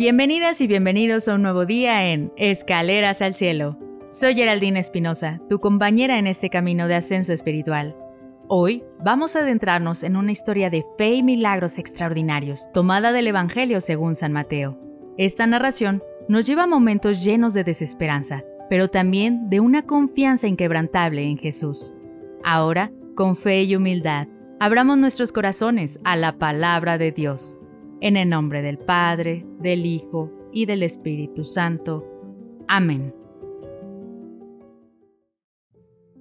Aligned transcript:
Bienvenidas 0.00 0.62
y 0.62 0.66
bienvenidos 0.66 1.28
a 1.28 1.34
un 1.34 1.42
nuevo 1.42 1.66
día 1.66 2.10
en 2.10 2.32
Escaleras 2.38 3.20
al 3.20 3.34
Cielo. 3.34 3.76
Soy 4.10 4.34
Geraldine 4.34 4.80
Espinosa, 4.80 5.42
tu 5.50 5.58
compañera 5.58 6.18
en 6.18 6.26
este 6.26 6.48
camino 6.48 6.88
de 6.88 6.94
ascenso 6.94 7.34
espiritual. 7.34 7.94
Hoy 8.48 8.82
vamos 9.04 9.36
a 9.36 9.40
adentrarnos 9.40 10.02
en 10.02 10.16
una 10.16 10.32
historia 10.32 10.70
de 10.70 10.86
fe 10.96 11.16
y 11.16 11.22
milagros 11.22 11.76
extraordinarios, 11.76 12.70
tomada 12.72 13.12
del 13.12 13.26
Evangelio 13.26 13.82
según 13.82 14.14
San 14.14 14.32
Mateo. 14.32 14.80
Esta 15.18 15.46
narración 15.46 16.02
nos 16.30 16.46
lleva 16.46 16.62
a 16.62 16.66
momentos 16.66 17.22
llenos 17.22 17.52
de 17.52 17.64
desesperanza, 17.64 18.42
pero 18.70 18.88
también 18.88 19.50
de 19.50 19.60
una 19.60 19.82
confianza 19.82 20.46
inquebrantable 20.46 21.24
en 21.24 21.36
Jesús. 21.36 21.94
Ahora, 22.42 22.90
con 23.14 23.36
fe 23.36 23.64
y 23.64 23.76
humildad, 23.76 24.28
abramos 24.60 24.96
nuestros 24.96 25.30
corazones 25.30 26.00
a 26.04 26.16
la 26.16 26.38
palabra 26.38 26.96
de 26.96 27.12
Dios. 27.12 27.60
En 28.02 28.16
el 28.16 28.30
nombre 28.30 28.62
del 28.62 28.78
Padre, 28.78 29.44
del 29.58 29.84
Hijo 29.84 30.32
y 30.52 30.64
del 30.64 30.82
Espíritu 30.82 31.44
Santo. 31.44 32.06
Amén. 32.66 33.14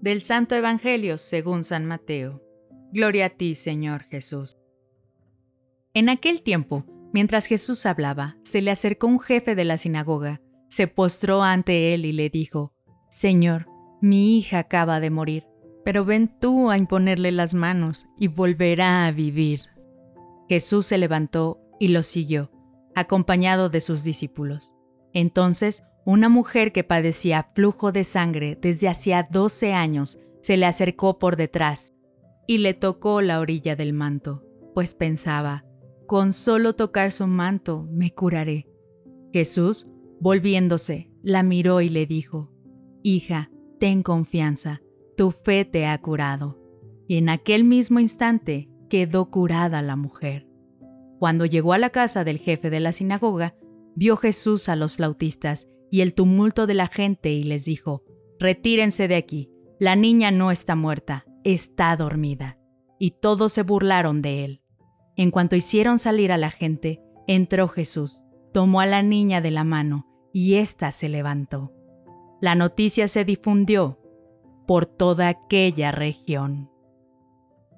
Del 0.00 0.22
Santo 0.22 0.54
Evangelio 0.54 1.18
según 1.18 1.64
San 1.64 1.84
Mateo. 1.84 2.40
Gloria 2.92 3.26
a 3.26 3.30
ti, 3.30 3.56
Señor 3.56 4.04
Jesús. 4.04 4.56
En 5.94 6.10
aquel 6.10 6.42
tiempo, 6.42 6.84
mientras 7.12 7.46
Jesús 7.46 7.86
hablaba, 7.86 8.36
se 8.44 8.62
le 8.62 8.70
acercó 8.70 9.08
un 9.08 9.18
jefe 9.18 9.56
de 9.56 9.64
la 9.64 9.76
sinagoga, 9.76 10.40
se 10.68 10.86
postró 10.86 11.42
ante 11.42 11.92
él 11.92 12.04
y 12.04 12.12
le 12.12 12.30
dijo, 12.30 12.72
Señor, 13.10 13.66
mi 14.00 14.38
hija 14.38 14.60
acaba 14.60 15.00
de 15.00 15.10
morir, 15.10 15.48
pero 15.84 16.04
ven 16.04 16.38
tú 16.40 16.70
a 16.70 16.78
imponerle 16.78 17.32
las 17.32 17.54
manos 17.54 18.06
y 18.16 18.28
volverá 18.28 19.06
a 19.06 19.12
vivir. 19.12 19.62
Jesús 20.48 20.86
se 20.86 20.98
levantó 20.98 21.63
y 21.78 21.88
lo 21.88 22.02
siguió, 22.02 22.50
acompañado 22.94 23.68
de 23.68 23.80
sus 23.80 24.02
discípulos. 24.02 24.74
Entonces, 25.12 25.82
una 26.04 26.28
mujer 26.28 26.72
que 26.72 26.84
padecía 26.84 27.48
flujo 27.54 27.92
de 27.92 28.04
sangre 28.04 28.58
desde 28.60 28.88
hacía 28.88 29.26
doce 29.30 29.72
años 29.72 30.18
se 30.42 30.56
le 30.56 30.66
acercó 30.66 31.18
por 31.18 31.36
detrás 31.36 31.94
y 32.46 32.58
le 32.58 32.74
tocó 32.74 33.22
la 33.22 33.40
orilla 33.40 33.74
del 33.76 33.92
manto, 33.92 34.44
pues 34.74 34.94
pensaba, 34.94 35.64
con 36.06 36.32
solo 36.32 36.74
tocar 36.74 37.12
su 37.12 37.26
manto 37.26 37.88
me 37.90 38.10
curaré. 38.10 38.66
Jesús, 39.32 39.88
volviéndose, 40.20 41.10
la 41.22 41.42
miró 41.42 41.80
y 41.80 41.88
le 41.88 42.06
dijo, 42.06 42.52
Hija, 43.02 43.50
ten 43.80 44.02
confianza, 44.02 44.82
tu 45.16 45.30
fe 45.30 45.64
te 45.64 45.86
ha 45.86 45.98
curado. 46.00 46.58
Y 47.08 47.16
en 47.16 47.28
aquel 47.28 47.64
mismo 47.64 48.00
instante 48.00 48.68
quedó 48.88 49.30
curada 49.30 49.82
la 49.82 49.96
mujer. 49.96 50.46
Cuando 51.24 51.46
llegó 51.46 51.72
a 51.72 51.78
la 51.78 51.88
casa 51.88 52.22
del 52.22 52.36
jefe 52.38 52.68
de 52.68 52.80
la 52.80 52.92
sinagoga, 52.92 53.54
vio 53.94 54.18
Jesús 54.18 54.68
a 54.68 54.76
los 54.76 54.96
flautistas 54.96 55.70
y 55.90 56.02
el 56.02 56.12
tumulto 56.12 56.66
de 56.66 56.74
la 56.74 56.86
gente 56.86 57.30
y 57.32 57.44
les 57.44 57.64
dijo, 57.64 58.02
Retírense 58.38 59.08
de 59.08 59.16
aquí, 59.16 59.50
la 59.80 59.96
niña 59.96 60.30
no 60.30 60.50
está 60.50 60.76
muerta, 60.76 61.24
está 61.42 61.96
dormida. 61.96 62.58
Y 62.98 63.12
todos 63.12 63.54
se 63.54 63.62
burlaron 63.62 64.20
de 64.20 64.44
él. 64.44 64.62
En 65.16 65.30
cuanto 65.30 65.56
hicieron 65.56 65.98
salir 65.98 66.30
a 66.30 66.36
la 66.36 66.50
gente, 66.50 67.00
entró 67.26 67.68
Jesús, 67.68 68.22
tomó 68.52 68.82
a 68.82 68.86
la 68.86 69.02
niña 69.02 69.40
de 69.40 69.50
la 69.50 69.64
mano 69.64 70.06
y 70.30 70.56
ésta 70.56 70.92
se 70.92 71.08
levantó. 71.08 71.72
La 72.42 72.54
noticia 72.54 73.08
se 73.08 73.24
difundió 73.24 73.98
por 74.66 74.84
toda 74.84 75.28
aquella 75.28 75.90
región. 75.90 76.70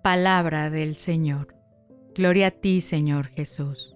Palabra 0.03 0.69
del 0.69 0.97
Señor. 0.97 1.55
Gloria 2.17 2.47
a 2.47 2.50
ti, 2.50 2.81
Señor 2.81 3.27
Jesús. 3.27 3.95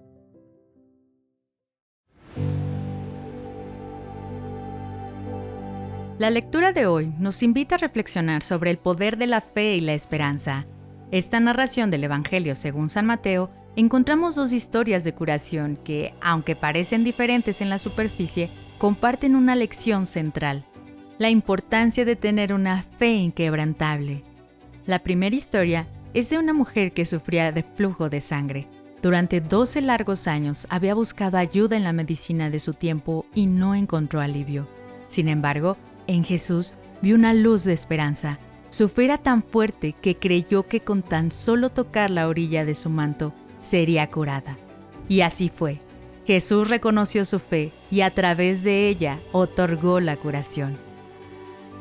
La 6.18 6.28
lectura 6.28 6.72
de 6.72 6.84
hoy 6.84 7.14
nos 7.18 7.42
invita 7.42 7.76
a 7.76 7.78
reflexionar 7.78 8.42
sobre 8.42 8.70
el 8.70 8.76
poder 8.76 9.16
de 9.16 9.26
la 9.26 9.40
fe 9.40 9.76
y 9.76 9.80
la 9.80 9.94
esperanza. 9.94 10.66
Esta 11.10 11.40
narración 11.40 11.90
del 11.90 12.04
Evangelio 12.04 12.54
según 12.56 12.90
San 12.90 13.06
Mateo 13.06 13.50
encontramos 13.74 14.34
dos 14.34 14.52
historias 14.52 15.02
de 15.02 15.14
curación 15.14 15.78
que, 15.82 16.12
aunque 16.20 16.54
parecen 16.54 17.04
diferentes 17.04 17.62
en 17.62 17.70
la 17.70 17.78
superficie, 17.78 18.50
comparten 18.76 19.34
una 19.34 19.54
lección 19.54 20.04
central, 20.04 20.66
la 21.16 21.30
importancia 21.30 22.04
de 22.04 22.16
tener 22.16 22.52
una 22.52 22.82
fe 22.82 23.14
inquebrantable. 23.14 24.24
La 24.84 24.98
primera 24.98 25.34
historia 25.34 25.86
es 26.14 26.30
de 26.30 26.38
una 26.38 26.52
mujer 26.52 26.92
que 26.92 27.04
sufría 27.04 27.52
de 27.52 27.62
flujo 27.62 28.08
de 28.08 28.20
sangre. 28.20 28.66
Durante 29.02 29.40
12 29.40 29.80
largos 29.80 30.26
años 30.26 30.66
había 30.68 30.94
buscado 30.94 31.38
ayuda 31.38 31.76
en 31.76 31.84
la 31.84 31.92
medicina 31.92 32.50
de 32.50 32.60
su 32.60 32.74
tiempo 32.74 33.26
y 33.34 33.46
no 33.46 33.74
encontró 33.74 34.20
alivio. 34.20 34.68
Sin 35.06 35.28
embargo, 35.28 35.76
en 36.06 36.24
Jesús 36.24 36.74
vio 37.00 37.14
una 37.14 37.32
luz 37.32 37.64
de 37.64 37.72
esperanza. 37.72 38.38
Su 38.68 38.88
fe 38.88 39.04
era 39.04 39.18
tan 39.18 39.42
fuerte 39.42 39.94
que 40.00 40.16
creyó 40.16 40.64
que 40.64 40.80
con 40.80 41.02
tan 41.02 41.32
solo 41.32 41.70
tocar 41.70 42.10
la 42.10 42.28
orilla 42.28 42.64
de 42.64 42.74
su 42.74 42.90
manto 42.90 43.32
sería 43.60 44.10
curada. 44.10 44.58
Y 45.08 45.22
así 45.22 45.48
fue. 45.48 45.80
Jesús 46.26 46.68
reconoció 46.68 47.24
su 47.24 47.38
fe 47.38 47.72
y 47.90 48.02
a 48.02 48.14
través 48.14 48.62
de 48.62 48.88
ella 48.88 49.18
otorgó 49.32 49.98
la 50.00 50.16
curación. 50.16 50.78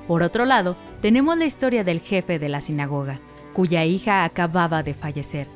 Por 0.08 0.24
otro 0.24 0.46
lado, 0.46 0.78
tenemos 1.02 1.38
la 1.38 1.46
historia 1.46 1.84
del 1.84 2.00
jefe 2.00 2.40
de 2.40 2.50
la 2.50 2.62
sinagoga 2.62 3.20
cuya 3.54 3.86
hija 3.86 4.24
acababa 4.24 4.84
de 4.84 4.94
fallecer. 4.94 5.48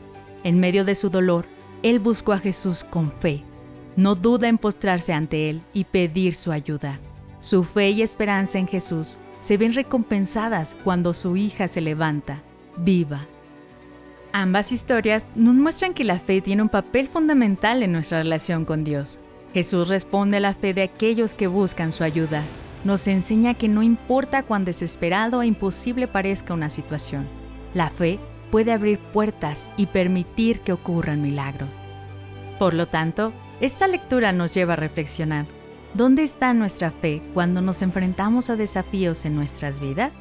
En 0.43 0.59
medio 0.59 0.85
de 0.85 0.95
su 0.95 1.09
dolor, 1.09 1.45
él 1.83 1.99
buscó 1.99 2.33
a 2.33 2.39
Jesús 2.39 2.83
con 2.83 3.11
fe. 3.11 3.43
No 3.95 4.15
duda 4.15 4.47
en 4.47 4.57
postrarse 4.57 5.13
ante 5.13 5.49
él 5.49 5.61
y 5.73 5.83
pedir 5.83 6.33
su 6.33 6.51
ayuda. 6.51 6.99
Su 7.39 7.63
fe 7.63 7.91
y 7.91 8.01
esperanza 8.01 8.57
en 8.57 8.67
Jesús 8.67 9.19
se 9.41 9.57
ven 9.57 9.73
recompensadas 9.73 10.75
cuando 10.83 11.13
su 11.13 11.35
hija 11.35 11.67
se 11.67 11.81
levanta, 11.81 12.41
viva. 12.77 13.27
Ambas 14.31 14.71
historias 14.71 15.27
nos 15.35 15.53
muestran 15.53 15.93
que 15.93 16.05
la 16.05 16.17
fe 16.17 16.41
tiene 16.41 16.61
un 16.61 16.69
papel 16.69 17.07
fundamental 17.07 17.83
en 17.83 17.91
nuestra 17.91 18.19
relación 18.19 18.65
con 18.65 18.83
Dios. 18.83 19.19
Jesús 19.53 19.89
responde 19.89 20.37
a 20.37 20.39
la 20.39 20.53
fe 20.53 20.73
de 20.73 20.81
aquellos 20.81 21.35
que 21.35 21.47
buscan 21.47 21.91
su 21.91 22.03
ayuda. 22.03 22.43
Nos 22.83 23.07
enseña 23.07 23.53
que 23.53 23.67
no 23.67 23.83
importa 23.83 24.43
cuán 24.43 24.65
desesperado 24.65 25.41
e 25.41 25.47
imposible 25.47 26.07
parezca 26.07 26.53
una 26.53 26.69
situación, 26.69 27.27
la 27.73 27.89
fe 27.89 28.19
puede 28.51 28.71
abrir 28.71 28.99
puertas 28.99 29.67
y 29.77 29.87
permitir 29.87 30.61
que 30.61 30.73
ocurran 30.73 31.21
milagros. 31.21 31.69
Por 32.59 32.73
lo 32.73 32.87
tanto, 32.87 33.33
esta 33.61 33.87
lectura 33.87 34.31
nos 34.31 34.53
lleva 34.53 34.73
a 34.73 34.77
reflexionar, 34.77 35.47
¿dónde 35.93 36.23
está 36.23 36.53
nuestra 36.53 36.91
fe 36.91 37.21
cuando 37.33 37.61
nos 37.61 37.81
enfrentamos 37.81 38.49
a 38.49 38.55
desafíos 38.55 39.25
en 39.25 39.35
nuestras 39.35 39.79
vidas? 39.79 40.11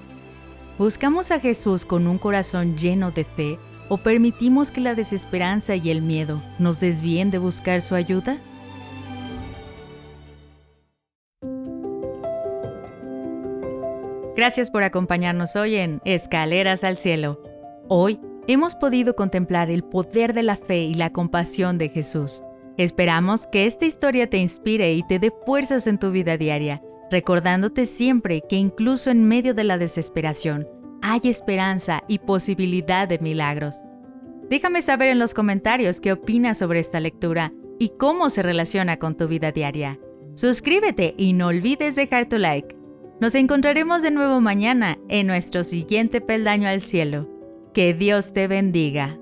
¿Buscamos 0.79 1.31
a 1.31 1.41
Jesús 1.41 1.85
con 1.85 2.07
un 2.07 2.19
corazón 2.19 2.77
lleno 2.77 3.11
de 3.11 3.25
fe 3.25 3.59
o 3.89 3.99
permitimos 3.99 4.71
que 4.71 4.81
la 4.81 4.95
desesperanza 4.95 5.77
y 5.77 5.91
el 5.91 6.01
miedo 6.01 6.43
nos 6.59 6.81
desvíen 6.81 7.31
de 7.31 7.39
buscar 7.39 7.83
su 7.83 7.95
ayuda? 7.95 8.39
Gracias 14.35 14.71
por 14.71 14.83
acompañarnos 14.83 15.57
hoy 15.57 15.75
en 15.75 16.01
Escaleras 16.07 16.85
al 16.85 16.97
Cielo. 16.97 17.43
Hoy 17.89 18.19
hemos 18.49 18.75
podido 18.75 19.15
contemplar 19.15 19.71
el 19.71 19.85
poder 19.85 20.33
de 20.33 20.43
la 20.43 20.57
fe 20.57 20.85
y 20.85 20.95
la 20.95 21.13
compasión 21.13 21.77
de 21.77 21.91
Jesús. 21.91 22.43
Esperamos 22.79 23.47
que 23.47 23.67
esta 23.67 23.85
historia 23.85 24.31
te 24.31 24.39
inspire 24.39 24.95
y 24.95 25.03
te 25.03 25.19
dé 25.19 25.31
fuerzas 25.45 25.87
en 25.87 25.99
tu 25.99 26.11
vida 26.13 26.39
diaria, 26.39 26.83
recordándote 27.11 27.85
siempre 27.85 28.41
que 28.49 28.57
incluso 28.57 29.11
en 29.11 29.29
medio 29.29 29.53
de 29.53 29.65
la 29.65 29.77
desesperación 29.77 30.67
hay 31.03 31.21
esperanza 31.25 32.03
y 32.09 32.19
posibilidad 32.19 33.07
de 33.07 33.19
milagros. 33.19 33.77
Déjame 34.49 34.81
saber 34.81 35.09
en 35.09 35.19
los 35.19 35.35
comentarios 35.35 36.01
qué 36.01 36.13
opinas 36.13 36.57
sobre 36.57 36.81
esta 36.81 37.01
lectura 37.01 37.53
y 37.79 37.91
cómo 37.99 38.31
se 38.31 38.43
relaciona 38.43 38.99
con 38.99 39.15
tu 39.15 39.29
vida 39.29 39.53
diaria. 39.53 39.99
Suscríbete 40.37 41.15
y 41.19 41.35
no 41.35 41.49
olvides 41.49 41.97
dejar 41.97 42.31
tu 42.31 42.39
like. 42.39 42.82
Nos 43.23 43.37
encontraremos 43.37 44.03
de 44.03 44.11
nuevo 44.11 44.41
mañana 44.41 44.99
en 45.09 45.29
nuestro 45.29 45.63
siguiente 45.63 46.21
peldaño 46.21 46.67
al 46.67 46.83
cielo. 46.83 47.29
Que 47.73 47.95
Dios 47.95 48.33
te 48.33 48.49
bendiga. 48.49 49.17